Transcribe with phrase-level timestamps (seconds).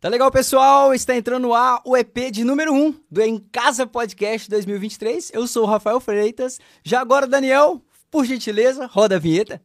[0.00, 0.94] Tá legal, pessoal?
[0.94, 5.30] Está entrando ar o EP de número 1 do Em Casa Podcast 2023.
[5.34, 6.58] Eu sou o Rafael Freitas.
[6.82, 9.60] Já agora, Daniel, por gentileza, roda a vinheta.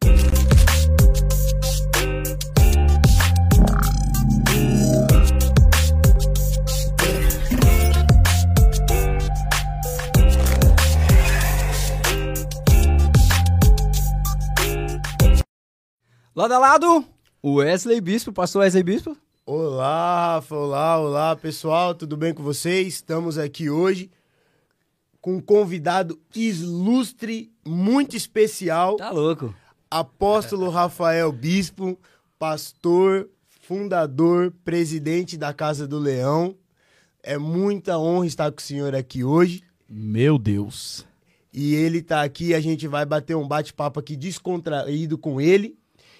[16.35, 17.05] Lado a lado,
[17.41, 19.24] o Wesley Bispo, pastor Wesley Bispo.
[19.47, 22.95] Olá, Rafa, olá, olá, pessoal, tudo bem com vocês?
[22.95, 24.09] Estamos aqui hoje
[25.21, 28.95] com um convidado ilustre, muito especial.
[28.95, 29.53] Tá louco.
[29.87, 31.95] Apóstolo Rafael Bispo,
[32.39, 33.29] pastor,
[33.61, 36.55] fundador, presidente da Casa do Leão.
[37.21, 39.61] É muita honra estar com o senhor aqui hoje.
[39.87, 41.05] Meu Deus.
[41.53, 45.77] E ele está aqui, a gente vai bater um bate-papo aqui descontraído com ele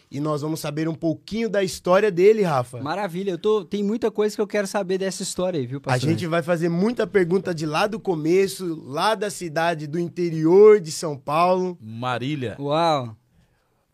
[0.10, 2.82] e nós vamos saber um pouquinho da história dele, Rafa.
[2.82, 6.10] Maravilha, eu tô, tem muita coisa que eu quero saber dessa história aí, viu, pastor?
[6.10, 10.80] A gente vai fazer muita pergunta de lá do começo, lá da cidade do interior
[10.80, 11.78] de São Paulo.
[11.82, 12.56] Marília.
[12.60, 13.16] Uau.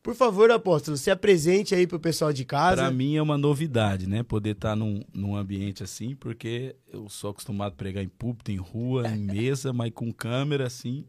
[0.03, 2.77] Por favor, apóstolo, se apresente aí pro pessoal de casa.
[2.77, 4.23] Para mim é uma novidade, né?
[4.23, 8.51] Poder estar tá num, num ambiente assim, porque eu sou acostumado a pregar em púlpito,
[8.51, 11.05] em rua, em mesa, mas com câmera assim.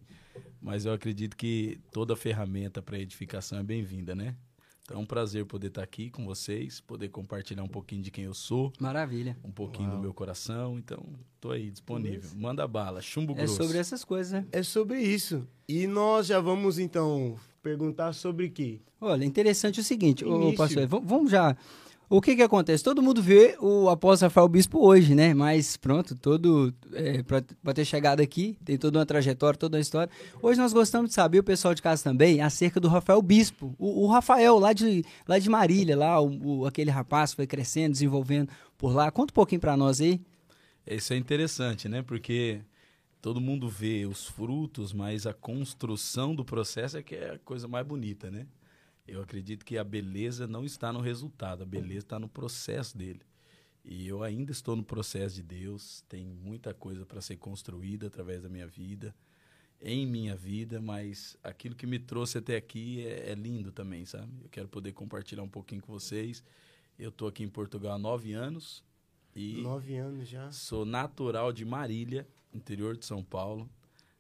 [0.61, 4.37] Mas eu acredito que toda ferramenta para edificação é bem-vinda, né?
[4.85, 8.25] Então é um prazer poder estar aqui com vocês, poder compartilhar um pouquinho de quem
[8.25, 8.73] eu sou.
[8.81, 9.37] Maravilha.
[9.45, 9.97] Um pouquinho Uau.
[9.97, 10.77] do meu coração.
[10.77, 11.05] Então,
[11.41, 12.31] tô aí disponível.
[12.35, 13.55] Manda bala, chumbo é grosso.
[13.55, 14.47] É sobre essas coisas, né?
[14.51, 15.47] É sobre isso.
[15.69, 18.81] E nós já vamos então perguntar sobre o quê?
[19.01, 21.57] Olha, interessante o seguinte, ô, pastor, vamos já
[22.13, 22.85] o que que acontece?
[22.85, 25.33] Todo mundo vê o apóstolo Rafael Bispo hoje, né?
[25.33, 30.13] Mas pronto, todo é, para ter chegado aqui, tem toda uma trajetória, toda uma história.
[30.43, 33.75] Hoje nós gostamos de saber, o pessoal de casa também, acerca do Rafael Bispo.
[33.79, 37.93] O, o Rafael, lá de, lá de Marília, lá, o, o, aquele rapaz foi crescendo,
[37.93, 39.11] desenvolvendo por lá.
[39.11, 40.21] Conta um pouquinho para nós aí.
[40.87, 42.03] Isso é interessante, né?
[42.03, 42.61] Porque
[43.23, 47.67] todo mundo vê os frutos, mas a construção do processo é que é a coisa
[47.67, 48.47] mais bonita, né?
[49.07, 53.23] Eu acredito que a beleza não está no resultado, a beleza está no processo dele.
[53.85, 58.43] E eu ainda estou no processo de Deus, tem muita coisa para ser construída através
[58.43, 59.15] da minha vida,
[59.81, 64.33] em minha vida, mas aquilo que me trouxe até aqui é, é lindo também, sabe?
[64.41, 66.45] Eu quero poder compartilhar um pouquinho com vocês.
[66.97, 68.85] Eu estou aqui em Portugal há nove anos.
[69.35, 70.53] E nove anos já.
[70.53, 73.69] Sou natural de Marília, interior de São Paulo.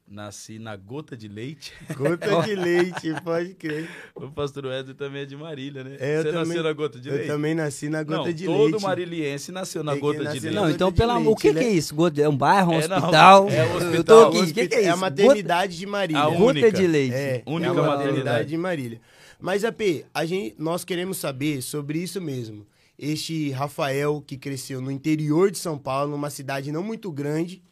[0.06, 1.72] Nasci na Gota de Leite.
[1.96, 3.88] Gota de Leite, pode crer.
[4.14, 5.96] O pastor Wesley também é de Marília, né?
[5.98, 7.28] É, Você também, nasceu na Gota de Leite?
[7.28, 8.72] Eu também nasci na Gota não, de todo Leite.
[8.72, 10.50] Todo mariliense nasceu na Gota de Leite.
[10.50, 11.60] Não, então, pela, o que, né?
[11.60, 11.94] que é isso?
[12.20, 13.44] É um bairro, um é, hospital?
[13.44, 13.94] Não, é um hospital.
[13.94, 14.88] Eu tô aqui, o que, que é isso?
[14.88, 16.22] É a maternidade de Marília.
[16.22, 16.72] A Gota única.
[16.72, 17.14] de Leite.
[17.14, 18.06] É, única é a maternidade.
[18.06, 19.00] maternidade de Marília.
[19.40, 22.66] Mas, AP, a gente, nós queremos saber sobre isso mesmo.
[22.98, 27.62] Este Rafael que cresceu no interior de São Paulo, numa cidade não muito grande,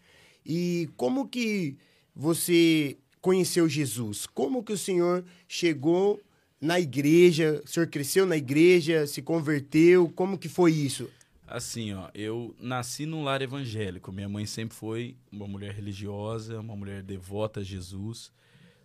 [0.44, 1.76] e como que
[2.14, 4.26] você conheceu Jesus?
[4.26, 6.20] Como que o senhor chegou
[6.60, 7.60] na igreja?
[7.64, 10.08] O senhor cresceu na igreja, se converteu?
[10.08, 11.10] Como que foi isso?
[11.46, 14.12] Assim, ó, eu nasci num lar evangélico.
[14.12, 18.32] Minha mãe sempre foi uma mulher religiosa, uma mulher devota a Jesus.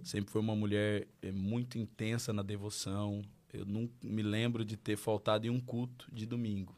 [0.04, 3.22] Sempre foi uma mulher eh, muito intensa na devoção.
[3.54, 6.76] Eu não me lembro de ter faltado em um culto de domingo,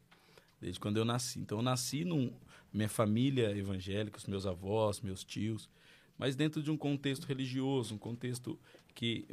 [0.61, 1.39] desde quando eu nasci.
[1.39, 2.31] Então, eu nasci num
[2.71, 5.69] minha família evangélica, os meus avós, meus tios
[6.17, 8.59] mas dentro de um contexto religioso, um contexto
[8.93, 9.25] que,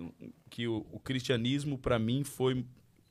[0.50, 2.64] que o, o cristianismo, para mim, foi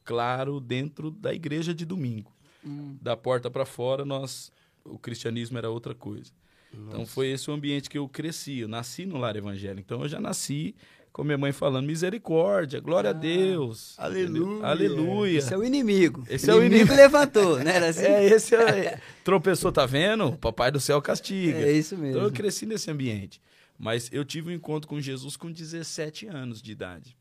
[0.04, 2.32] claro dentro da igreja de domingo.
[2.66, 2.98] Hum.
[3.02, 4.52] Da porta para fora, nós
[4.86, 6.32] o cristianismo era outra coisa.
[6.74, 6.88] Nossa.
[6.90, 8.60] Então foi esse o ambiente que eu cresci.
[8.60, 9.82] Eu nasci no lar evangélico.
[9.82, 10.76] Então eu já nasci
[11.12, 13.94] com minha mãe falando misericórdia, glória ah, a Deus.
[14.00, 14.66] Aleluia.
[14.66, 15.38] Aleluia.
[15.38, 16.24] Esse é o inimigo.
[16.28, 16.92] Esse é o inimigo.
[16.94, 17.76] levantou, né?
[17.76, 18.06] Era assim?
[18.06, 20.34] É, esse é, tropeçou, tá vendo?
[20.34, 21.60] Papai do céu castiga.
[21.60, 22.18] É isso mesmo.
[22.18, 23.40] Então eu cresci nesse ambiente.
[23.84, 27.18] Mas eu tive um encontro com Jesus com 17 anos de idade.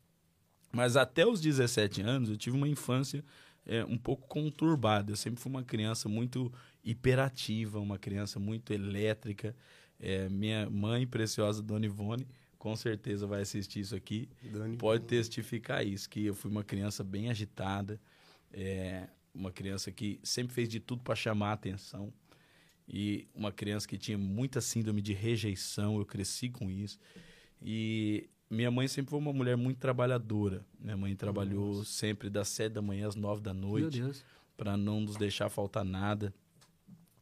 [0.71, 3.21] Mas até os 17 anos eu tive uma infância
[3.65, 5.11] é, um pouco conturbada.
[5.11, 6.49] Eu sempre fui uma criança muito
[6.81, 9.53] hiperativa, uma criança muito elétrica.
[9.99, 12.25] É, minha mãe preciosa, Dona Ivone,
[12.57, 14.29] com certeza vai assistir isso aqui.
[14.41, 17.99] Dona pode testificar isso, que eu fui uma criança bem agitada,
[18.53, 22.13] é, uma criança que sempre fez de tudo para chamar a atenção
[22.95, 26.99] e uma criança que tinha muita síndrome de rejeição, eu cresci com isso.
[27.59, 30.63] E minha mãe sempre foi uma mulher muito trabalhadora.
[30.79, 31.85] Minha mãe trabalhou Nossa.
[31.85, 33.99] sempre das sete da manhã às nove da noite
[34.55, 36.31] para não nos deixar faltar nada.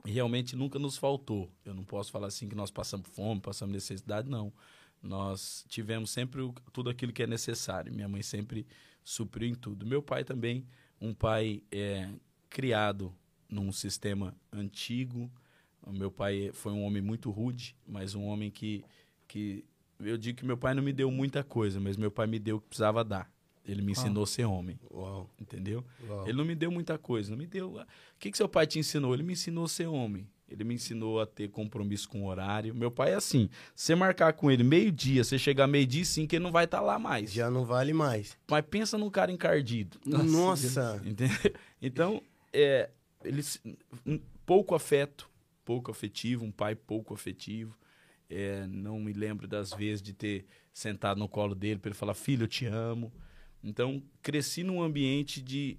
[0.06, 1.50] E realmente nunca nos faltou.
[1.64, 4.52] Eu não posso falar assim que nós passamos fome, passamos necessidade, não.
[5.02, 7.94] Nós tivemos sempre o, tudo aquilo que é necessário.
[7.94, 8.68] Minha mãe sempre
[9.06, 9.86] supriu em tudo.
[9.86, 10.66] Meu pai também,
[11.00, 12.10] um pai é,
[12.50, 13.16] criado
[13.48, 15.32] num sistema antigo.
[15.86, 18.84] O meu pai foi um homem muito rude, mas um homem que,
[19.28, 19.66] que
[20.00, 22.58] eu digo que meu pai não me deu muita coisa, mas meu pai me deu
[22.58, 23.32] o que precisava dar.
[23.66, 24.26] Ele me ensinou ah.
[24.26, 24.80] a ser homem.
[24.92, 25.30] Uau.
[25.40, 25.86] Entendeu?
[26.08, 26.28] Uau.
[26.28, 27.30] Ele não me deu muita coisa.
[27.30, 27.76] Não me deu.
[27.76, 27.86] O
[28.20, 29.14] que, que seu pai te ensinou?
[29.14, 30.28] Ele me ensinou a ser homem.
[30.50, 32.76] Ele me ensinou a ter compromisso com o horário.
[32.76, 36.44] Meu pai é assim: você marcar com ele meio-dia, você chegar meio-dia sim, que ele
[36.44, 37.32] não vai estar tá lá mais.
[37.32, 38.38] Já não vale mais.
[38.50, 39.98] Mas pensa num cara encardido.
[40.06, 40.26] Nossa.
[40.26, 41.02] Nossa.
[41.06, 41.38] Entendeu?
[41.82, 42.90] Então, é,
[43.24, 43.42] ele,
[44.46, 45.31] pouco afeto,
[45.72, 47.78] pouco afetivo, um pai pouco afetivo.
[48.30, 52.14] É, não me lembro das vezes de ter sentado no colo dele para ele falar:
[52.14, 53.12] Filho, eu te amo.
[53.64, 55.78] Então, cresci num ambiente de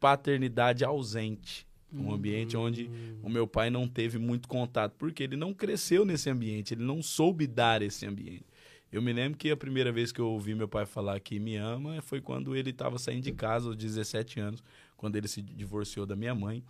[0.00, 1.68] paternidade ausente.
[1.92, 2.14] Um uhum.
[2.14, 2.90] ambiente onde
[3.22, 7.02] o meu pai não teve muito contato, porque ele não cresceu nesse ambiente, ele não
[7.02, 8.46] soube dar esse ambiente.
[8.90, 11.56] Eu me lembro que a primeira vez que eu ouvi meu pai falar que me
[11.56, 14.64] ama foi quando ele estava saindo de casa aos 17 anos,
[14.96, 16.64] quando ele se divorciou da minha mãe,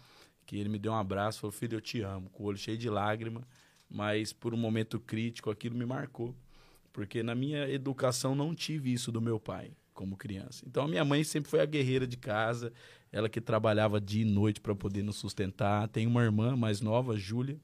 [0.53, 2.77] que ele me deu um abraço, falou: "Filho, eu te amo", com o olho cheio
[2.77, 3.41] de lágrima,
[3.89, 6.37] mas por um momento crítico aquilo me marcou,
[6.93, 10.63] porque na minha educação não tive isso do meu pai como criança.
[10.69, 12.71] Então a minha mãe sempre foi a guerreira de casa,
[13.11, 15.89] ela que trabalhava dia e noite para poder nos sustentar.
[15.89, 17.59] Tem uma irmã mais nova, Júlia,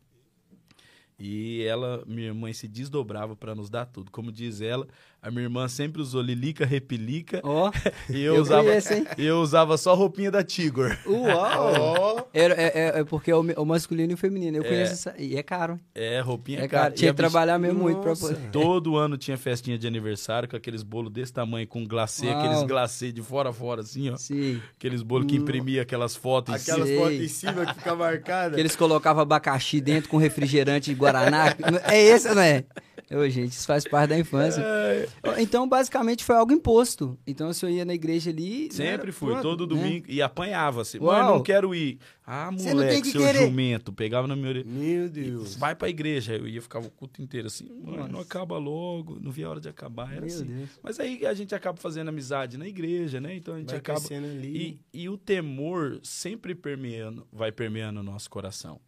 [1.19, 4.11] e ela, minha mãe se desdobrava para nos dar tudo.
[4.11, 4.87] Como diz ela,
[5.21, 7.41] a minha irmã sempre usou lilica, repelica.
[7.43, 7.69] Ó.
[7.69, 7.73] Oh,
[8.13, 10.97] e eu, eu usava, conheço, eu usava só roupinha da Tigor.
[11.05, 12.19] Uau!
[12.19, 12.29] Oh.
[12.33, 14.59] É, é, é, porque é o, masculino e o feminino.
[14.59, 14.69] Eu é.
[14.69, 15.15] conheço essa.
[15.19, 15.81] E é caro.
[15.93, 16.95] É, roupinha é caro.
[16.95, 17.91] Tinha que trabalhar mesmo Nossa.
[17.91, 18.51] muito pra poder.
[18.53, 22.39] Todo ano tinha festinha de aniversário com aqueles bolos desse tamanho, com glacê, Uau.
[22.39, 24.17] aqueles glacê de fora a fora, assim, ó.
[24.17, 24.63] Sim.
[24.77, 25.43] Aqueles bolos que hum.
[25.43, 28.55] imprimia aquelas fotos Aquelas fotos em cima que fica marcada.
[28.55, 31.55] Que eles colocavam abacaxi dentro com refrigerante de Guaraná.
[31.85, 32.65] é esse, não é?
[33.11, 34.61] Ô, gente, isso faz parte da infância.
[34.61, 35.09] É.
[35.39, 37.19] Então, basicamente, foi algo imposto.
[37.27, 38.71] Então, o senhor ia na igreja ali...
[38.71, 39.83] Sempre fui, pronto, todo né?
[39.83, 40.07] domingo.
[40.07, 40.15] Né?
[40.15, 41.01] E apanhava-se.
[41.01, 41.99] Mãe, não quero ir.
[42.27, 43.47] Ah, moleque, seu querer.
[43.47, 43.95] jumento.
[43.95, 44.67] Pegava na minha orelha.
[44.67, 45.57] Meu Deus.
[45.57, 46.37] Vai pra igreja.
[46.37, 47.71] Eu ia, ficava o culto inteiro assim.
[47.83, 49.19] Mãe, não acaba logo.
[49.19, 50.13] Não via a hora de acabar.
[50.13, 50.45] Era Meu assim.
[50.45, 50.69] Deus.
[50.83, 53.35] Mas aí a gente acaba fazendo amizade na igreja, né?
[53.35, 54.01] Então, a gente vai acaba...
[54.01, 54.79] Ali.
[54.93, 58.79] E, e o temor sempre permeando, vai permeando o nosso coração.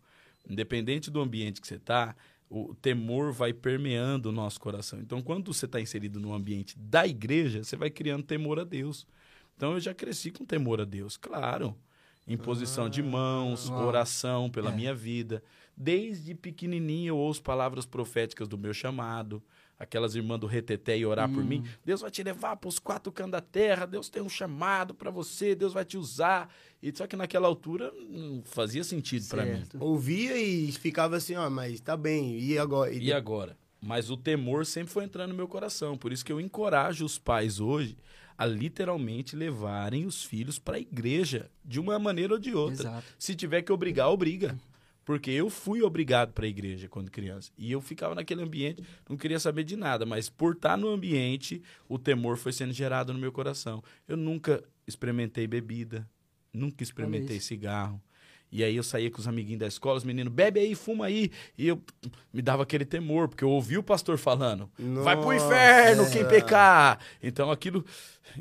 [0.49, 2.17] Independente do ambiente que você tá
[2.51, 4.99] o temor vai permeando o nosso coração.
[4.99, 9.07] Então, quando você está inserido no ambiente da igreja, você vai criando temor a Deus.
[9.57, 11.77] Então, eu já cresci com temor a Deus, claro.
[12.27, 14.75] Imposição ah, de mãos, oração pela é.
[14.75, 15.43] minha vida.
[15.77, 19.43] Desde pequenininho eu ouço palavras proféticas do meu chamado
[19.81, 21.35] aquelas irmãs do reteté e orar hum.
[21.35, 21.65] por mim.
[21.83, 25.11] Deus vai te levar para os quatro cantos da terra, Deus tem um chamado para
[25.11, 26.53] você, Deus vai te usar.
[26.83, 29.65] E só que naquela altura não fazia sentido para mim.
[29.81, 32.93] Ouvia e ficava assim, ó, mas tá bem, e agora?
[32.93, 33.57] E, e agora?
[33.81, 37.19] Mas o temor sempre foi entrando no meu coração, por isso que eu encorajo os
[37.19, 37.97] pais hoje
[38.37, 42.89] a literalmente levarem os filhos para a igreja, de uma maneira ou de outra.
[42.89, 43.07] Exato.
[43.19, 44.59] Se tiver que obrigar, obriga.
[45.05, 47.51] Porque eu fui obrigado para a igreja quando criança.
[47.57, 51.63] E eu ficava naquele ambiente, não queria saber de nada, mas por estar no ambiente,
[51.89, 53.83] o temor foi sendo gerado no meu coração.
[54.07, 56.09] Eu nunca experimentei bebida,
[56.53, 58.01] nunca experimentei cigarro.
[58.53, 61.31] E aí eu saía com os amiguinhos da escola, os meninos, bebe aí, fuma aí.
[61.57, 61.81] E eu
[62.33, 65.03] me dava aquele temor, porque eu ouvi o pastor falando, Nossa.
[65.03, 66.99] vai pro inferno quem pecar.
[67.23, 67.85] Então aquilo,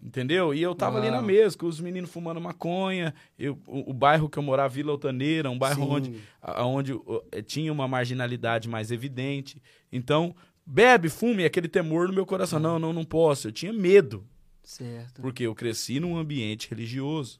[0.03, 0.53] entendeu?
[0.53, 3.13] E eu tava ali na mesa, com os meninos fumando maconha.
[3.37, 5.91] Eu, o, o bairro que eu morava, Vila Altaneira, um bairro Sim.
[5.91, 6.21] onde,
[6.57, 9.61] onde uh, tinha uma marginalidade mais evidente.
[9.91, 10.35] Então,
[10.65, 12.59] bebe, fume, aquele temor no meu coração.
[12.59, 13.47] Não, não, não posso.
[13.47, 14.25] Eu tinha medo.
[14.63, 15.21] Certo.
[15.21, 17.39] Porque eu cresci num ambiente religioso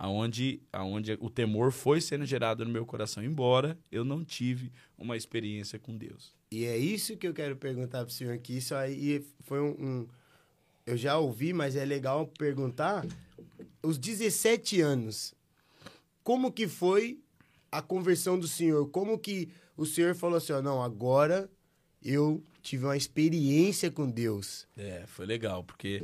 [0.00, 5.14] aonde, aonde o temor foi sendo gerado no meu coração, embora eu não tive uma
[5.14, 6.34] experiência com Deus.
[6.50, 8.56] E é isso que eu quero perguntar para o senhor aqui.
[8.56, 10.08] Isso aí foi um, um,
[10.86, 13.06] Eu já ouvi, mas é legal perguntar.
[13.82, 15.34] Os 17 anos,
[16.24, 17.20] como que foi
[17.70, 18.88] a conversão do senhor?
[18.88, 21.50] Como que o senhor falou assim, oh, não, agora
[22.02, 24.66] eu tive uma experiência com Deus?
[24.78, 26.02] É, foi legal, porque...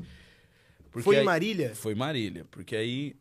[0.90, 1.74] porque foi em Marília?
[1.74, 3.16] Foi em Marília, porque aí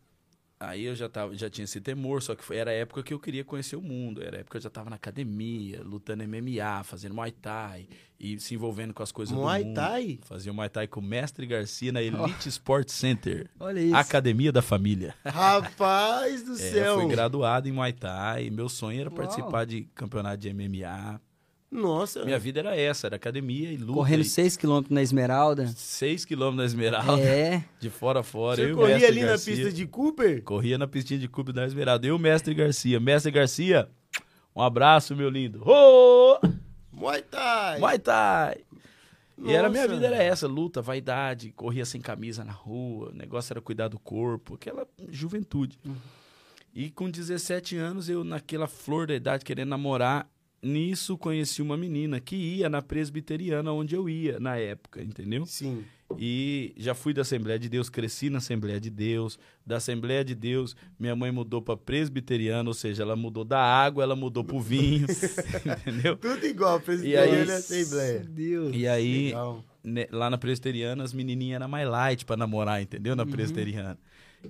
[0.57, 3.13] Aí eu já, tava, já tinha esse temor, só que foi, era a época que
[3.13, 4.23] eu queria conhecer o mundo.
[4.23, 8.39] Era a época que eu já estava na academia, lutando MMA, fazendo Muay Thai e
[8.39, 9.75] se envolvendo com as coisas Muay do mundo.
[9.75, 10.19] Thai?
[10.23, 12.49] Fazia Muay Thai com o Mestre Garcia na Elite oh.
[12.49, 13.49] Sport Center.
[13.59, 13.95] Olha isso.
[13.95, 15.13] Academia da Família.
[15.25, 16.93] Rapaz do é, céu!
[16.93, 18.49] Eu fui graduado em Muay Thai.
[18.49, 19.17] Meu sonho era Uau.
[19.17, 21.19] participar de campeonato de MMA.
[21.75, 22.23] Nossa.
[22.23, 23.93] Minha vida era essa, era academia e luta.
[23.93, 25.65] Correndo 6km na Esmeralda.
[25.65, 27.21] 6km na Esmeralda.
[27.21, 27.63] É.
[27.79, 28.65] De fora a fora.
[28.65, 30.43] Você corria ali Garcia, na pista de Cooper?
[30.43, 32.07] Corria na pistinha de Cooper da Esmeralda.
[32.07, 32.99] Eu Mestre Garcia.
[32.99, 33.89] Mestre Garcia,
[34.55, 35.61] um abraço, meu lindo.
[35.65, 36.39] Oh!
[36.91, 37.79] Muay Thai!
[37.79, 38.57] Muay Thai!
[39.37, 39.51] Nossa.
[39.51, 43.51] E era minha vida era essa, luta, vaidade, corria sem camisa na rua, o negócio
[43.51, 45.77] era cuidar do corpo, aquela juventude.
[45.85, 45.95] Uhum.
[46.73, 50.29] E com 17 anos, eu, naquela flor da idade, querendo namorar,
[50.65, 55.45] nisso conheci uma menina que ia na presbiteriana onde eu ia na época, entendeu?
[55.45, 55.83] Sim.
[56.19, 59.39] E já fui da Assembleia de Deus, cresci na Assembleia de Deus.
[59.65, 64.03] Da Assembleia de Deus, minha mãe mudou para presbiteriana, ou seja, ela mudou da água,
[64.03, 65.07] ela mudou pro vinho,
[65.87, 66.15] entendeu?
[66.17, 68.19] Tudo igual, presbiteriana e Assembleia.
[68.29, 68.71] Deus.
[68.75, 69.63] E aí, Legal.
[69.83, 73.15] né, lá na presbiteriana, as menininhas eram mais light para namorar, entendeu?
[73.15, 73.31] Na Uhum.
[73.31, 73.97] presbiteriana.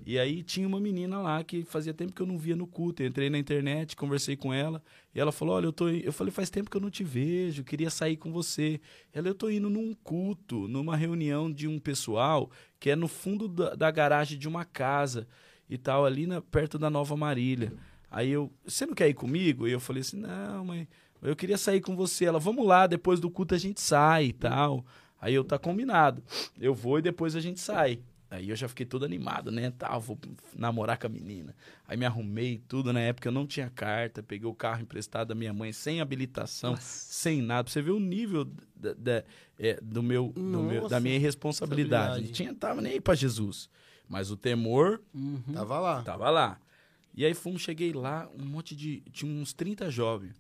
[0.05, 3.03] E aí tinha uma menina lá que fazia tempo que eu não via no culto.
[3.03, 4.81] Eu entrei na internet, conversei com ela,
[5.13, 7.03] e ela falou: "Olha, eu tô, in-" eu falei, faz tempo que eu não te
[7.03, 8.79] vejo, queria sair com você".
[9.13, 12.49] Ela, eu tô indo num culto, numa reunião de um pessoal
[12.79, 15.27] que é no fundo da, da garagem de uma casa
[15.69, 17.73] e tal, ali na, perto da Nova Marília.
[18.09, 19.67] Aí eu, você não quer ir comigo?
[19.67, 20.87] E eu falei assim: "Não, mãe,
[21.21, 22.25] eu queria sair com você".
[22.25, 24.85] Ela, vamos lá, depois do culto a gente sai e tal.
[25.19, 26.23] Aí eu, tá combinado.
[26.59, 27.99] Eu vou e depois a gente sai.
[28.35, 29.71] Aí eu já fiquei todo animado, né?
[29.77, 30.17] Tal, vou
[30.55, 31.55] namorar com a menina.
[31.87, 32.91] Aí me arrumei tudo.
[32.93, 36.75] Na época eu não tinha carta, peguei o carro emprestado da minha mãe sem habilitação,
[36.77, 37.63] sem nada.
[37.65, 39.23] Pra você ver o nível da, da-
[39.59, 42.25] é, do meu, do meu- Nossa, da minha irresponsabilidade.
[42.25, 43.69] Não tinha, tava nem aí pra Jesus.
[44.07, 45.41] Mas o temor Uhum.
[45.53, 46.01] Tava lá.
[46.03, 46.59] Tava lá.
[47.17, 49.01] E aí fomos, cheguei lá, um monte de.
[49.11, 50.35] Tinha uns 30 jovens.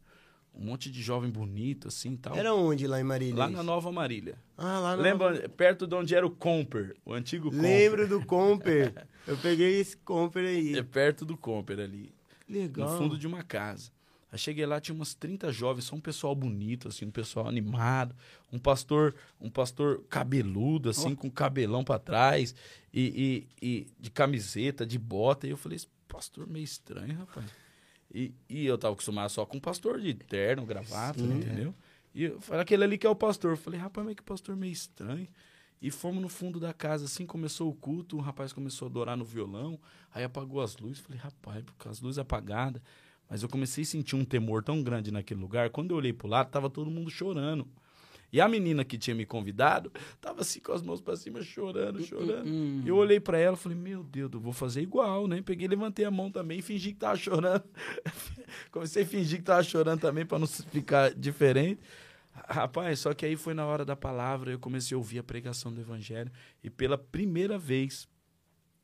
[0.57, 2.35] Um monte de jovem bonito, assim e tal.
[2.35, 3.35] Era onde lá em Marília?
[3.35, 4.37] lá na Nova Marília.
[4.57, 7.61] Ah, lá na Lembra, perto de onde era o Comper, o antigo Comper.
[7.61, 9.07] Lembro do Comper.
[9.27, 10.77] Eu peguei esse Comper aí.
[10.77, 12.13] É perto do Comper ali.
[12.47, 12.89] Legal.
[12.89, 13.91] No fundo de uma casa.
[14.31, 18.15] Aí cheguei lá, tinha umas 30 jovens, só um pessoal bonito, assim, um pessoal animado.
[18.51, 22.55] Um pastor, um pastor cabeludo, assim, com cabelão pra trás.
[22.93, 25.47] E, e, e de camiseta, de bota.
[25.47, 27.45] E eu falei, esse pastor meio estranho, rapaz.
[28.15, 31.75] E, e eu tava acostumado só com pastor de terno, gravata, entendeu?
[32.13, 33.51] E eu falei, aquele ali que é o pastor.
[33.51, 35.27] Eu falei, rapaz, mas que pastor meio estranho.
[35.81, 39.17] E fomos no fundo da casa, assim, começou o culto, um rapaz começou a adorar
[39.17, 39.77] no violão,
[40.13, 40.99] aí apagou as luzes.
[40.99, 42.81] Falei, rapaz, com as luzes apagadas.
[43.29, 45.69] Mas eu comecei a sentir um temor tão grande naquele lugar.
[45.69, 47.67] Quando eu olhei pro lado, tava todo mundo chorando.
[48.31, 52.03] E a menina que tinha me convidado tava assim com as mãos pra cima, chorando,
[52.03, 52.47] chorando.
[52.85, 55.41] E eu olhei pra ela e falei, meu Deus, eu vou fazer igual, né?
[55.41, 57.63] Peguei, levantei a mão também e fingi que tava chorando.
[58.71, 61.79] Comecei a fingir que tava chorando também pra não ficar diferente.
[62.49, 65.73] Rapaz, só que aí foi na hora da palavra, eu comecei a ouvir a pregação
[65.73, 66.31] do evangelho.
[66.61, 68.07] E pela primeira vez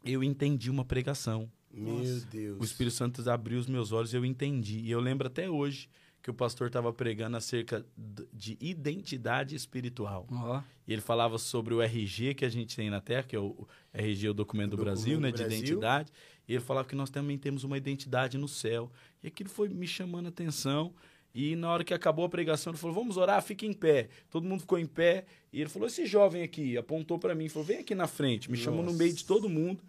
[0.05, 1.51] eu entendi uma pregação.
[1.73, 2.59] Meu Deus.
[2.59, 4.79] O Espírito Santo abriu os meus olhos e eu entendi.
[4.79, 5.89] E eu lembro até hoje
[6.21, 7.85] que o pastor estava pregando acerca
[8.31, 10.27] de identidade espiritual.
[10.31, 10.61] Ó.
[10.87, 13.67] E ele falava sobre o RG que a gente tem na Terra, que é o
[13.93, 15.59] o RG, o documento do Documento Brasil, né, do de Brasil.
[15.59, 16.11] identidade.
[16.47, 18.91] E ele falava que nós também temos uma identidade no céu.
[19.23, 20.93] E aquilo foi me chamando a atenção.
[21.33, 24.09] E na hora que acabou a pregação, ele falou: Vamos orar, fica em pé.
[24.29, 25.25] Todo mundo ficou em pé.
[25.51, 28.51] E ele falou: Esse jovem aqui apontou para mim, falou: Vem aqui na frente.
[28.51, 28.97] Me chamou no Nossa.
[28.97, 29.83] meio de todo mundo.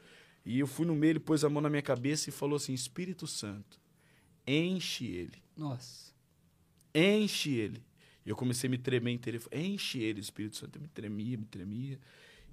[0.45, 2.73] E eu fui no meio, ele pôs a mão na minha cabeça e falou assim:
[2.73, 3.81] Espírito Santo,
[4.47, 6.12] enche ele Nossa.
[6.95, 7.83] Enche ele.
[8.25, 9.41] E eu comecei a me tremer inteiro.
[9.53, 10.77] Enche ele, Espírito Santo.
[10.77, 11.99] Eu me tremia, me tremia.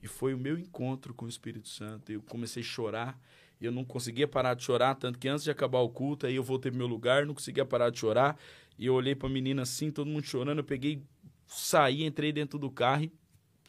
[0.02, 2.12] E foi o meu encontro com o Espírito Santo.
[2.12, 3.20] Eu comecei a chorar.
[3.62, 6.36] E eu não conseguia parar de chorar, tanto que antes de acabar o culto, aí
[6.36, 8.40] eu voltei pro meu lugar, não conseguia parar de chorar.
[8.78, 10.60] E eu olhei pra menina assim, todo mundo chorando.
[10.60, 11.04] Eu peguei,
[11.46, 13.12] saí, entrei dentro do carro e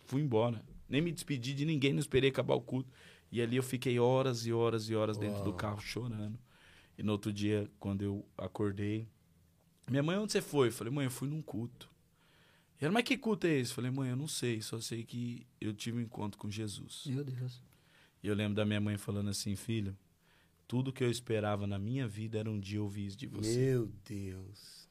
[0.05, 0.65] fui embora.
[0.89, 2.89] Nem me despedi de ninguém, não esperei acabar o culto.
[3.33, 5.57] E ali eu fiquei horas e horas e horas dentro do Uau.
[5.57, 6.39] carro chorando.
[6.97, 9.09] E no outro dia, quando eu acordei,
[9.90, 10.68] minha mãe, onde você foi?
[10.68, 11.90] Eu falei, mãe, eu fui num culto.
[12.80, 13.73] E ela, mas que culto é esse?
[13.73, 17.02] Eu falei, mãe, eu não sei, só sei que eu tive um encontro com Jesus.
[17.06, 17.61] Meu Deus.
[18.23, 19.97] E eu lembro da minha mãe falando assim, filho,
[20.68, 23.59] tudo que eu esperava na minha vida era um dia ouvir isso de você.
[23.59, 24.88] Meu Deus.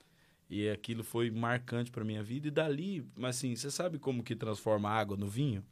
[0.49, 2.47] E aquilo foi marcante pra minha vida.
[2.47, 5.63] E dali, mas assim, você sabe como que transforma a água no vinho?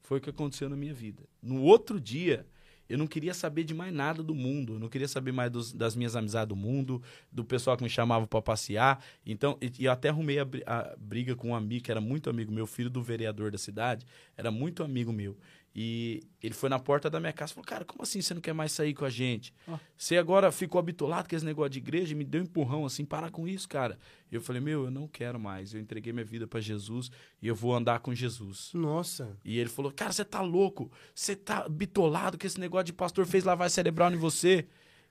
[0.00, 1.28] Foi o que aconteceu na minha vida.
[1.42, 2.46] No outro dia,
[2.90, 4.74] eu não queria saber de mais nada do mundo.
[4.74, 7.88] Eu não queria saber mais dos- das minhas amizades do mundo, do pessoal que me
[7.90, 9.02] chamava pra passear.
[9.24, 12.28] Então, e, e eu até arrumei a, a briga com um amigo que era muito
[12.28, 14.04] amigo meu, filho do vereador da cidade,
[14.36, 15.36] era muito amigo meu.
[15.74, 18.40] E ele foi na porta da minha casa e falou: Cara, como assim você não
[18.40, 19.54] quer mais sair com a gente?
[19.68, 19.78] Ó.
[19.96, 23.04] Você agora ficou habitolado com esse negócio de igreja e me deu um empurrão assim,
[23.04, 23.96] para com isso, cara.
[24.32, 25.72] E eu falei: Meu, eu não quero mais.
[25.72, 27.10] Eu entreguei minha vida pra Jesus
[27.40, 28.70] e eu vou andar com Jesus.
[28.74, 29.36] Nossa.
[29.44, 30.90] E ele falou: Cara, você tá louco?
[31.14, 34.66] Você tá bitolado que esse negócio de pastor fez lavagem cerebral em você?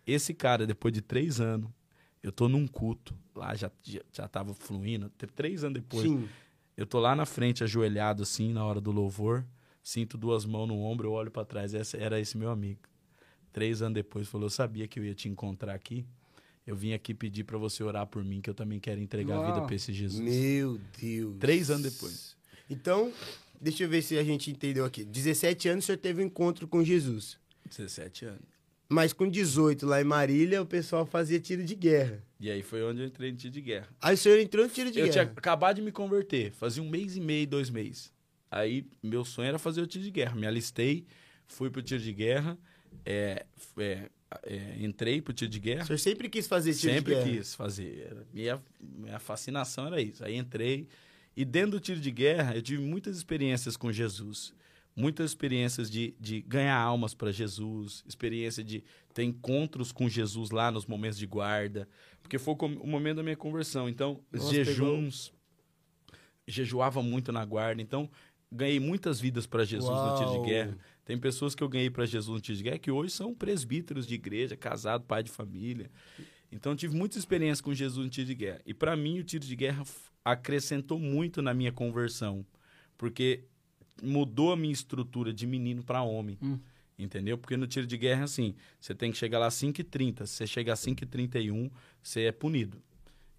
[0.06, 1.70] Esse cara, depois de três anos,
[2.22, 3.16] eu tô num culto.
[3.34, 5.10] Lá já, já, já tava fluindo.
[5.36, 6.04] Três anos depois.
[6.04, 6.28] Sim.
[6.75, 9.46] Eu tô lá na frente, ajoelhado assim, na hora do louvor.
[9.89, 11.74] Sinto duas mãos no ombro, eu olho pra trás.
[11.74, 12.79] Essa, era esse meu amigo.
[13.51, 16.05] Três anos depois, falou: Eu sabia que eu ia te encontrar aqui.
[16.67, 19.46] Eu vim aqui pedir pra você orar por mim, que eu também quero entregar a
[19.48, 19.65] vida Uau.
[19.65, 20.22] pra esse Jesus.
[20.22, 21.38] Meu Deus.
[21.39, 22.38] Três anos depois.
[22.69, 23.12] Então,
[23.60, 25.03] deixa eu ver se a gente entendeu aqui.
[25.03, 27.39] 17 anos o senhor teve um encontro com Jesus.
[27.67, 28.48] 17 anos.
[28.88, 32.24] Mas com 18 lá em Marília, o pessoal fazia tiro de guerra.
[32.39, 33.88] E aí foi onde eu entrei no tiro de guerra.
[34.00, 35.25] Aí o senhor entrou no tiro de eu guerra.
[35.25, 38.18] tinha acabado de me converter, fazia um mês e meio, dois meses.
[38.51, 40.36] Aí meu sonho era fazer o tiro de guerra.
[40.36, 41.06] Me alistei,
[41.46, 42.58] fui pro tiro de guerra,
[43.06, 43.46] é,
[43.77, 44.10] é,
[44.44, 45.84] é, entrei pro tiro de guerra.
[45.84, 47.38] O senhor sempre quis fazer tiro sempre de guerra?
[47.38, 48.25] quis fazer.
[48.34, 50.24] Minha, minha fascinação era isso.
[50.24, 50.88] Aí entrei.
[51.36, 54.53] E dentro do tiro de guerra, eu tive muitas experiências com Jesus.
[54.96, 60.70] Muitas experiências de, de ganhar almas para Jesus, experiência de ter encontros com Jesus lá
[60.70, 61.88] nos momentos de guarda,
[62.22, 63.88] porque foi o momento da minha conversão.
[63.88, 65.32] Então, Nossa, jejuns,
[66.46, 67.82] jejuava muito na guarda.
[67.82, 68.10] Então,
[68.51, 70.41] ganhei muitas vidas para Jesus no tiro Uau.
[70.41, 70.77] de guerra.
[71.06, 74.06] Tem pessoas que eu ganhei para Jesus no tiro de guerra que hoje são presbíteros
[74.06, 75.89] de igreja, casado, pai de família.
[76.51, 78.62] Então, tive muita experiência com Jesus no tiro de guerra.
[78.65, 79.84] E para mim, o tiro de guerra
[80.24, 82.46] acrescentou muito na minha conversão,
[82.98, 83.44] porque
[84.01, 86.38] mudou a minha estrutura de menino para homem.
[86.41, 86.60] Hum.
[86.98, 87.38] Entendeu?
[87.38, 90.25] Porque no tiro de guerra assim: você tem que chegar lá às 5h30.
[90.25, 91.72] Se você chegar às 5h31,
[92.03, 92.82] você é punido.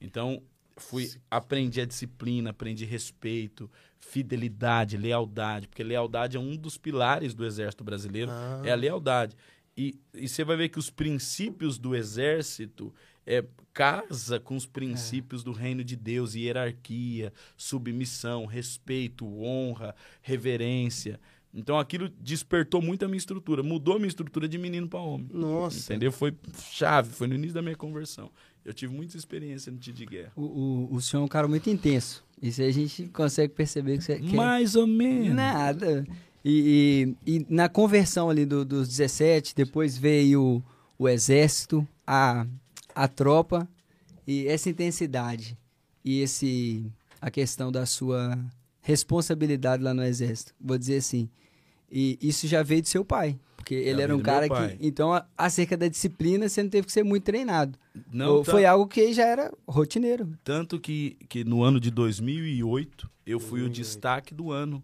[0.00, 0.42] Então,
[0.76, 7.44] fui, aprendi a disciplina, aprendi respeito, fidelidade, lealdade, porque lealdade é um dos pilares do
[7.44, 8.62] exército brasileiro, Ah.
[8.64, 9.36] é a lealdade.
[9.76, 12.92] E, e você vai ver que os princípios do exército
[13.26, 21.20] é, casa com os princípios do reino de Deus, hierarquia, submissão, respeito, honra, reverência.
[21.52, 25.28] Então aquilo despertou muito a minha estrutura, mudou a minha estrutura de menino para homem.
[25.32, 25.92] Nossa.
[25.92, 26.12] Entendeu?
[26.12, 26.32] Foi
[26.70, 28.30] chave, foi no início da minha conversão.
[28.64, 30.32] Eu tive muita experiência no tiro de guerra.
[30.36, 32.24] O, o, o senhor é um cara muito intenso.
[32.40, 35.34] Isso aí a gente consegue perceber que você que é- Mais ou menos.
[35.34, 36.06] Nada.
[36.44, 40.62] E, e- e na conversão ali do- dos 17, depois veio
[40.98, 42.46] o exército, a,
[42.94, 43.68] a tropa,
[44.26, 45.56] e essa intensidade
[46.04, 46.86] e esse
[47.20, 48.38] a questão da sua
[48.80, 50.54] responsabilidade lá no exército.
[50.60, 51.28] Vou dizer assim.
[51.90, 53.38] E isso já veio de seu pai.
[53.56, 54.86] Porque ele era um do cara que.
[54.86, 57.78] Então, a- acerca da disciplina, você não teve que ser muito treinado.
[58.10, 60.32] Não, Ou Foi algo que já era rotineiro.
[60.42, 63.72] Tanto que, que no ano de 2008, eu fui o 2008.
[63.74, 64.82] destaque do ano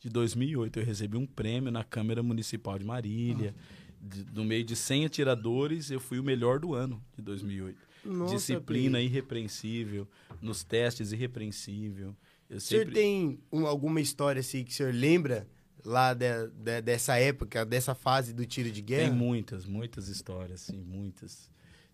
[0.00, 0.78] de 2008.
[0.80, 3.54] Eu recebi um prêmio na Câmara Municipal de Marília.
[4.00, 7.76] De- no meio de 100 atiradores, eu fui o melhor do ano de 2008.
[8.04, 10.06] Nossa, Disciplina irrepreensível,
[10.40, 12.14] nos testes irrepreensível.
[12.48, 12.94] Eu O senhor sempre...
[12.94, 15.46] tem um- alguma história assim que o senhor lembra
[15.84, 19.08] lá de- de- dessa época, dessa fase do tiro de guerra?
[19.10, 21.50] Tem muitas, muitas histórias, assim, muitas.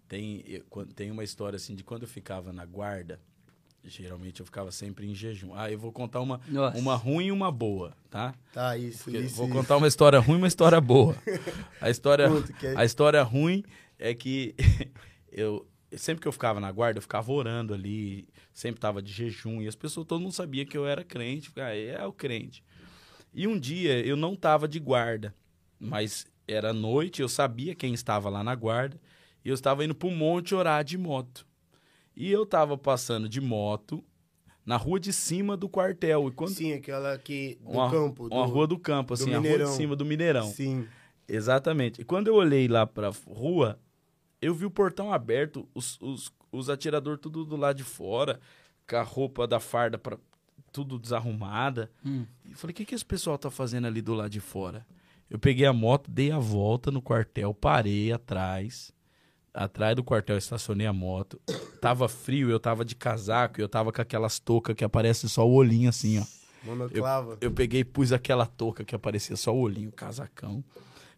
[0.08, 3.20] Tem, eu- tem uma história, assim, de quando eu ficava na guarda,
[3.82, 5.52] geralmente eu ficava sempre em jejum.
[5.54, 6.78] Ah, eu vou contar uma, Nossa.
[6.78, 8.34] uma ruim e uma boa, tá?
[8.52, 9.34] Tá, isso, Porque isso.
[9.34, 9.54] vou isso.
[9.56, 11.16] contar uma história ruim e uma história boa.
[11.80, 13.62] A história, que é- a história ruim
[13.98, 14.54] é que
[15.30, 19.61] eu sempre que eu ficava na guarda, eu ficava orando ali, sempre tava de jejum
[19.62, 22.62] e as pessoas, todo mundo sabia que eu era crente, ficava, "Ah, é o crente.
[23.33, 25.35] E um dia eu não tava de guarda,
[25.78, 29.00] mas era noite, eu sabia quem estava lá na guarda,
[29.44, 31.46] e eu estava indo pro monte orar de moto.
[32.16, 34.04] E eu tava passando de moto
[34.64, 36.28] na rua de cima do quartel.
[36.28, 38.28] E quando Sim, aquela aqui do uma, campo.
[38.28, 40.46] uma do- rua do campo, assim, a rua de cima do Mineirão.
[40.48, 40.87] Sim.
[41.26, 42.00] Exatamente.
[42.00, 43.78] E quando eu olhei lá pra rua,
[44.44, 48.40] eu vi o portão aberto, os, os, os atiradores tudo do lado de fora,
[48.88, 50.18] com a roupa da farda pra,
[50.70, 51.90] tudo desarrumada.
[52.04, 52.26] Hum.
[52.44, 54.87] E eu falei, o que, que esse pessoal tá fazendo ali do lado de fora?
[55.30, 58.92] Eu peguei a moto, dei a volta no quartel, parei atrás.
[59.52, 61.40] Atrás do quartel, estacionei a moto.
[61.80, 65.52] Tava frio, eu tava de casaco, eu tava com aquelas toucas que aparece só o
[65.52, 66.24] olhinho assim, ó.
[66.64, 67.38] Monoclava.
[67.40, 70.64] Eu peguei e pus aquela touca que aparecia só o olhinho, o casacão.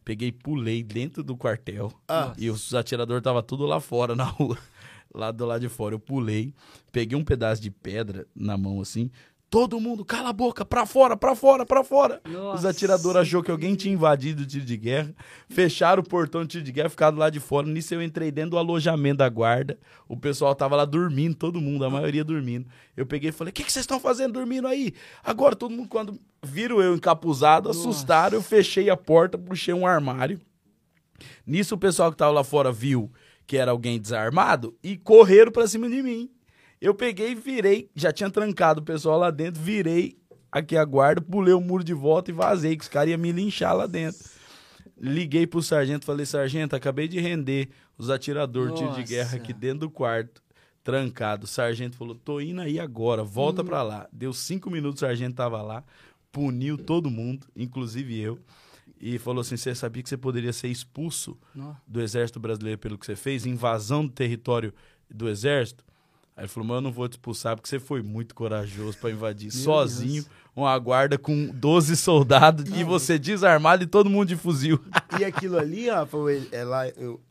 [0.06, 1.92] Peguei pulei dentro do quartel.
[2.06, 2.32] Ah.
[2.38, 4.56] E os atiradores estavam tudo lá fora, na rua.
[5.12, 5.96] Lá do lado de fora.
[5.96, 6.54] Eu pulei,
[6.92, 9.10] peguei um pedaço de pedra na mão assim.
[9.48, 12.20] Todo mundo, cala a boca, pra fora, pra fora, pra fora.
[12.24, 12.68] Os Nossa.
[12.68, 15.14] atiradores achou que alguém tinha invadido o tiro de guerra.
[15.48, 17.66] Fecharam o portão do tiro de guerra, ficaram lá de fora.
[17.66, 19.78] Nisso eu entrei dentro do alojamento da guarda.
[20.08, 22.66] O pessoal tava lá dormindo, todo mundo, a maioria dormindo.
[22.96, 24.92] Eu peguei e falei: O que, que vocês estão fazendo dormindo aí?
[25.22, 28.36] Agora todo mundo, quando viram eu encapuzado, assustaram.
[28.36, 30.40] Eu fechei a porta, puxei um armário.
[31.46, 33.12] Nisso o pessoal que tava lá fora viu
[33.46, 36.28] que era alguém desarmado e correram pra cima de mim.
[36.80, 40.18] Eu peguei e virei, já tinha trancado o pessoal lá dentro, virei
[40.52, 43.32] aqui a guarda, pulei o muro de volta e vazei, que os caras iam me
[43.32, 44.24] linchar lá dentro.
[44.98, 49.80] Liguei pro sargento, falei, sargento, acabei de render os atiradores, tiro de guerra aqui dentro
[49.80, 50.42] do quarto,
[50.82, 51.44] trancado.
[51.44, 54.08] O sargento falou, tô indo aí agora, volta pra lá.
[54.12, 55.84] Deu cinco minutos, o sargento tava lá,
[56.32, 58.38] puniu todo mundo, inclusive eu,
[58.98, 61.38] e falou assim, você sabia que você poderia ser expulso
[61.86, 64.72] do exército brasileiro pelo que você fez, invasão do território
[65.10, 65.84] do exército.
[66.36, 69.10] Aí ele falou, mas eu não vou te expulsar porque você foi muito corajoso para
[69.10, 70.28] invadir Meu sozinho Deus.
[70.54, 74.78] uma guarda com 12 soldados não, e você desarmado e todo mundo de fuzil.
[75.18, 76.18] E aquilo ali, Rafa,
[76.52, 76.82] é, lá,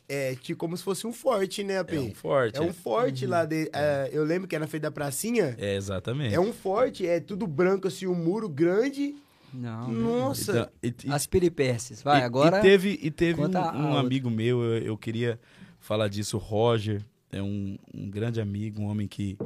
[0.09, 1.93] é tipo como se fosse um forte, né, AP?
[1.93, 2.57] É um forte.
[2.57, 3.31] É um forte uhum.
[3.31, 3.45] lá.
[3.45, 4.09] De, é.
[4.11, 5.55] eu lembro que era feito da pracinha.
[5.59, 6.33] É, exatamente.
[6.33, 9.15] É um forte, é tudo branco assim, um muro grande
[9.53, 9.89] não.
[9.89, 10.69] Nossa.
[10.83, 12.01] Então, e, As peripécias.
[12.01, 12.59] Vai, e, agora.
[12.59, 15.39] E teve, e teve um, um amigo meu, eu, eu, queria
[15.79, 17.01] falar disso, o Roger.
[17.35, 19.37] É um, um grande amigo, um homem que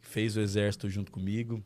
[0.00, 1.62] fez o exército junto comigo.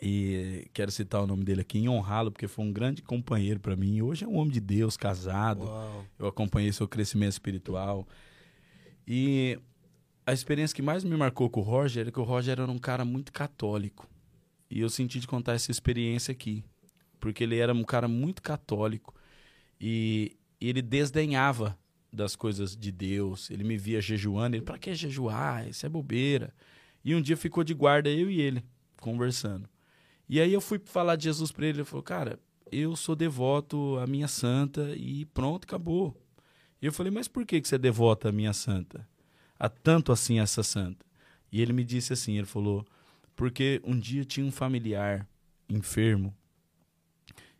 [0.00, 3.74] E quero citar o nome dele aqui e honrá-lo, porque foi um grande companheiro para
[3.74, 4.00] mim.
[4.00, 5.64] Hoje é um homem de Deus, casado.
[5.64, 6.04] Uau.
[6.18, 8.06] Eu acompanhei seu crescimento espiritual.
[9.06, 9.58] E
[10.24, 12.78] a experiência que mais me marcou com o Roger é que o Roger era um
[12.78, 14.08] cara muito católico.
[14.70, 16.62] E eu senti de contar essa experiência aqui
[17.18, 19.14] porque ele era um cara muito católico
[19.80, 21.78] e, ele desdenhava
[22.12, 23.50] das coisas de Deus.
[23.50, 25.68] Ele me via jejuando, ele, para que jejuar?
[25.68, 26.52] Isso é bobeira.
[27.04, 28.64] E um dia ficou de guarda eu e ele
[29.00, 29.68] conversando.
[30.28, 32.38] E aí eu fui falar de Jesus para ele, ele falou: "Cara,
[32.70, 36.16] eu sou devoto à minha santa e pronto, acabou".
[36.82, 39.08] E eu falei: "Mas por que que você é devoto à minha santa?
[39.58, 41.04] Há tanto assim essa santa?"
[41.50, 42.84] E ele me disse assim, ele falou:
[43.34, 45.26] "Porque um dia tinha um familiar
[45.68, 46.34] enfermo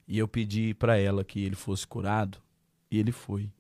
[0.07, 2.39] e eu pedi para ela que ele fosse curado
[2.91, 3.51] e ele foi.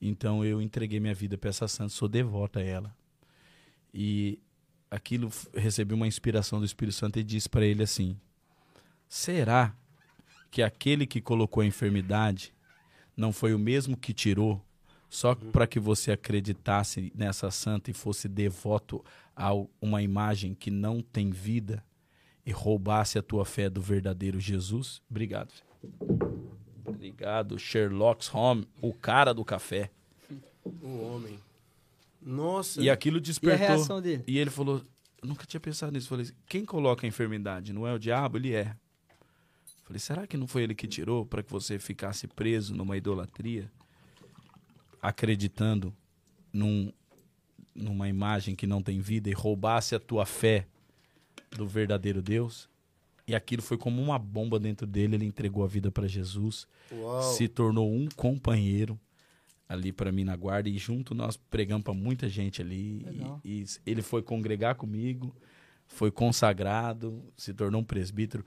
[0.00, 2.94] Então eu entreguei minha vida para essa santa, sou devota a ela.
[3.92, 4.38] E
[4.90, 8.16] aquilo recebi uma inspiração do Espírito Santo e disse para ele assim:
[9.08, 9.74] Será
[10.50, 12.52] que aquele que colocou a enfermidade
[13.16, 14.62] não foi o mesmo que tirou
[15.08, 15.50] só uhum.
[15.50, 19.04] para que você acreditasse nessa santa e fosse devoto
[19.34, 21.82] a uma imagem que não tem vida?
[22.46, 25.02] e roubasse a tua fé do verdadeiro Jesus?
[25.10, 25.52] Obrigado.
[26.86, 29.90] Obrigado, Sherlock Holmes, o cara do café.
[30.82, 31.38] O homem.
[32.20, 32.80] Nossa.
[32.80, 33.60] E aquilo despertou.
[33.60, 34.24] E a reação dele?
[34.26, 34.82] E ele falou:
[35.22, 36.08] Eu nunca tinha pensado nisso.
[36.08, 37.72] falei: Quem coloca a enfermidade?
[37.72, 38.36] Não é o diabo?
[38.38, 38.74] Ele é.
[39.84, 43.70] falei: Será que não foi ele que tirou para que você ficasse preso numa idolatria?
[45.00, 45.94] Acreditando
[46.52, 46.92] num,
[47.74, 50.66] numa imagem que não tem vida e roubasse a tua fé
[51.52, 52.68] do verdadeiro Deus.
[53.26, 55.16] E aquilo foi como uma bomba dentro dele.
[55.16, 57.22] Ele entregou a vida para Jesus, Uau.
[57.22, 58.98] se tornou um companheiro
[59.68, 60.68] ali para mim na guarda.
[60.68, 63.04] E junto nós pregamos para muita gente ali.
[63.44, 65.34] E, e, ele foi congregar comigo,
[65.88, 68.44] foi consagrado, se tornou um presbítero.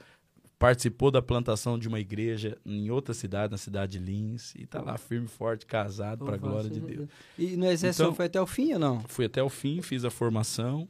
[0.58, 4.82] Participou da plantação de uma igreja em outra cidade, na cidade de Lins, e está
[4.82, 7.08] lá firme, forte, casado, para a glória de Deus.
[7.38, 9.00] E no exército então, foi até o fim ou não?
[9.08, 10.88] Fui até o fim, fiz a formação.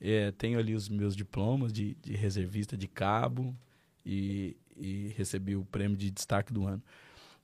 [0.00, 3.54] É, tenho ali os meus diplomas de, de reservista de cabo
[4.04, 6.82] e, e, recebi o prêmio de destaque do ano.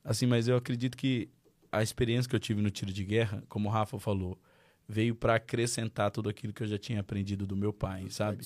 [0.02, 1.28] Assim, mas eu acredito que
[1.70, 4.40] a experiência que eu tive no tiro de guerra, como o Rafa falou,
[4.88, 8.42] veio para acrescentar tudo aquilo que eu já tinha aprendido do meu pai, sabe?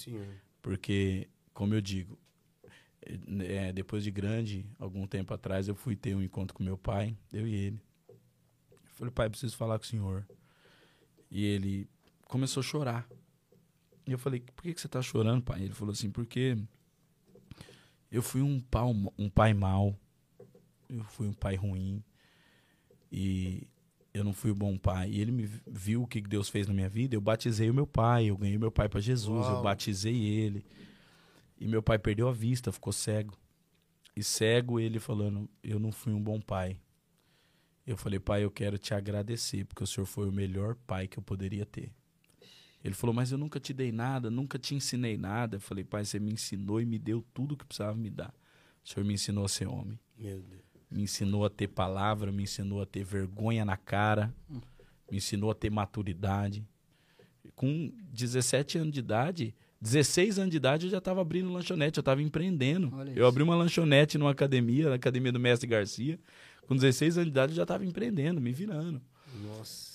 [0.61, 2.18] Porque, como eu digo,
[3.40, 7.16] é, depois de grande, algum tempo atrás, eu fui ter um encontro com meu pai,
[7.33, 7.83] eu e ele.
[8.09, 8.16] Eu
[8.94, 10.27] falei, pai, preciso falar com o senhor.
[11.31, 11.88] E ele
[12.27, 13.09] começou a chorar.
[14.11, 15.62] E eu falei, por que, que você está chorando, pai?
[15.62, 16.59] Ele falou assim, porque
[18.11, 19.96] eu fui um, pau, um pai mau,
[20.88, 22.03] eu fui um pai ruim,
[23.12, 23.68] e
[24.12, 25.11] eu não fui um bom pai.
[25.11, 27.87] E ele me viu o que Deus fez na minha vida, eu batizei o meu
[27.87, 29.59] pai, eu ganhei meu pai para Jesus, Uau.
[29.59, 30.66] eu batizei ele.
[31.57, 33.38] E meu pai perdeu a vista, ficou cego.
[34.16, 36.81] E cego ele falando, eu não fui um bom pai.
[37.87, 41.16] Eu falei, pai, eu quero te agradecer, porque o senhor foi o melhor pai que
[41.16, 41.92] eu poderia ter.
[42.82, 45.56] Ele falou, mas eu nunca te dei nada, nunca te ensinei nada.
[45.56, 48.34] Eu falei, pai, você me ensinou e me deu tudo que precisava me dar.
[48.84, 49.98] O senhor me ensinou a ser homem.
[50.90, 54.34] Me ensinou a ter palavra, me ensinou a ter vergonha na cara,
[55.10, 56.64] me ensinou a ter maturidade.
[57.54, 62.02] Com 17 anos de idade, 16 anos de idade, eu já estava abrindo lanchonete, eu
[62.02, 62.90] estava empreendendo.
[63.14, 66.18] Eu abri uma lanchonete numa academia, na academia do Mestre Garcia.
[66.66, 69.00] Com 16 anos de idade, eu já estava empreendendo, me virando.
[69.46, 69.89] Nossa.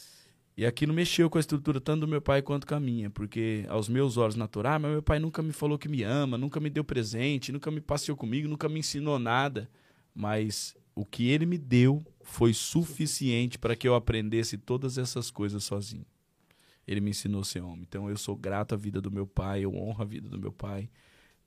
[0.57, 3.65] E aquilo mexeu com a estrutura tanto do meu pai quanto com a minha, porque
[3.67, 6.69] aos meus olhos naturais, mas meu pai nunca me falou que me ama, nunca me
[6.69, 9.69] deu presente, nunca me passeou comigo, nunca me ensinou nada.
[10.13, 15.61] Mas o que ele me deu foi suficiente para que eu aprendesse todas essas coisas
[15.65, 16.05] sozinho.
[16.87, 17.81] Ele me ensinou a ser homem.
[17.81, 20.53] Então eu sou grato à vida do meu pai, eu honro a vida do meu
[20.53, 20.89] pai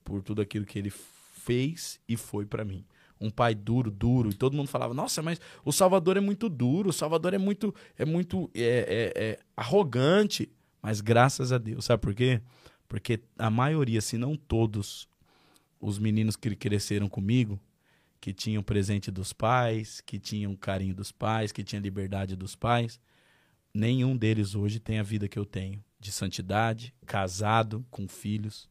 [0.05, 2.85] por tudo aquilo que ele fez e foi para mim
[3.21, 4.31] um pai duro, duro.
[4.31, 7.75] E todo mundo falava, nossa, mas o Salvador é muito duro, o Salvador é muito,
[7.97, 10.51] é muito é, é, é arrogante.
[10.83, 12.41] Mas graças a Deus, sabe por quê?
[12.89, 15.09] Porque a maioria, se não todos,
[15.81, 17.61] os meninos que cresceram comigo,
[18.21, 23.01] que tinham presente dos pais, que tinham carinho dos pais, que tinham liberdade dos pais,
[23.73, 28.69] nenhum deles hoje tem a vida que eu tenho, de santidade, casado, com filhos.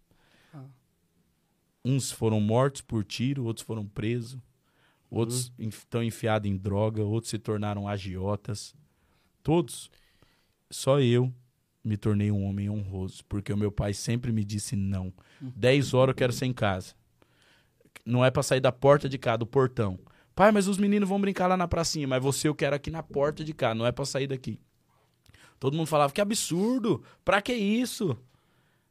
[1.87, 4.37] Uns foram mortos por tiro, outros foram presos,
[5.09, 5.69] outros uhum.
[5.69, 8.75] estão enfiados em droga, outros se tornaram agiotas.
[9.41, 9.89] Todos.
[10.69, 11.33] Só eu
[11.81, 15.13] me tornei um homem honroso, porque o meu pai sempre me disse não.
[15.41, 15.53] Uhum.
[15.55, 16.93] Dez horas eu quero ser em casa.
[18.05, 19.97] Não é para sair da porta de cá, do portão.
[20.35, 23.01] Pai, mas os meninos vão brincar lá na pracinha, mas você eu quero aqui na
[23.01, 24.59] porta de cá, não é para sair daqui.
[25.57, 28.17] Todo mundo falava que absurdo, pra que isso?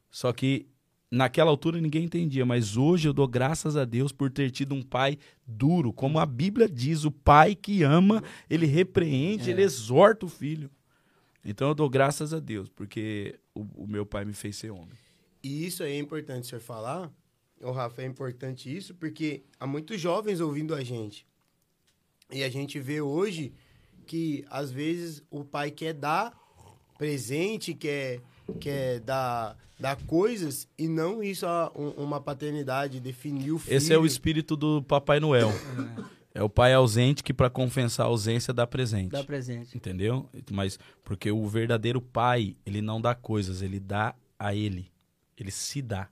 [0.09, 0.67] Só que
[1.09, 4.81] naquela altura ninguém entendia, mas hoje eu dou graças a Deus por ter tido um
[4.81, 9.53] pai duro, como a Bíblia diz, o pai que ama, ele repreende, é.
[9.53, 10.69] ele exorta o filho.
[11.43, 14.97] Então eu dou graças a Deus, porque o, o meu pai me fez ser homem.
[15.41, 17.11] E isso aí é importante o senhor falar,
[17.61, 21.25] o Rafa, é importante isso, porque há muitos jovens ouvindo a gente.
[22.31, 23.53] E a gente vê hoje
[24.05, 26.37] que, às vezes, o pai quer dar
[26.97, 28.21] presente, quer,
[28.53, 33.75] quer dar, dar coisas, e não isso a, um, uma paternidade, definir o filho.
[33.75, 35.51] Esse é o espírito do Papai Noel.
[36.33, 39.09] É o pai ausente que, para compensar a ausência, dá presente.
[39.09, 39.75] Dá presente.
[39.75, 40.29] Entendeu?
[40.51, 44.91] Mas porque o verdadeiro pai, ele não dá coisas, ele dá a ele.
[45.35, 46.07] Ele se dá.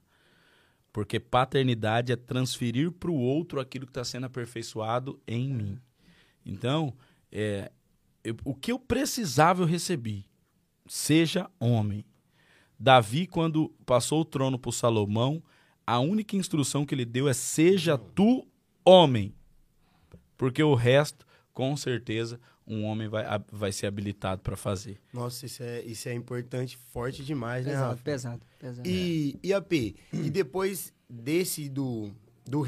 [0.92, 5.80] Porque paternidade é transferir para o outro aquilo que está sendo aperfeiçoado em mim.
[6.44, 6.92] Então,
[7.32, 7.72] é,
[8.24, 10.26] eu, o que eu precisava eu recebi.
[10.88, 12.04] Seja homem.
[12.80, 15.42] Davi, quando passou o trono para Salomão,
[15.86, 18.48] a única instrução que ele deu é: seja tu
[18.84, 19.34] homem.
[20.38, 25.00] Porque o resto, com certeza, um homem vai, vai ser habilitado para fazer.
[25.14, 28.04] Nossa, isso é, isso é importante, forte demais, pesado, né, Rafa?
[28.04, 28.88] Pesado, pesado.
[28.88, 32.12] E, e AP, e depois desse do,
[32.46, 32.66] do,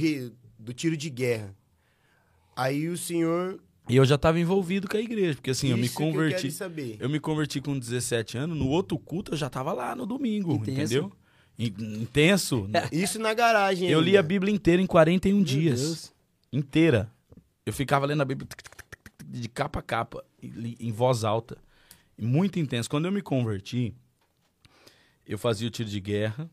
[0.58, 1.54] do tiro de guerra,
[2.56, 5.78] aí o senhor e eu já estava envolvido com a igreja, porque assim, Isso eu
[5.78, 6.48] me converti.
[6.60, 10.06] Eu, eu, me converti com 17 anos, no outro culto eu já estava lá no
[10.06, 10.72] domingo, Intenso.
[10.72, 11.12] entendeu?
[11.58, 12.70] Intenso.
[12.92, 13.90] Isso na garagem.
[13.90, 14.12] Eu ainda.
[14.12, 15.82] li a Bíblia inteira em 41 Meu dias.
[15.82, 16.14] Deus.
[16.52, 17.12] Inteira.
[17.66, 18.48] Eu ficava lendo a Bíblia
[19.26, 21.58] de capa a capa, em voz alta.
[22.18, 22.90] Muito intenso.
[22.90, 23.94] Quando eu me converti,
[25.26, 26.50] eu fazia o tiro de guerra,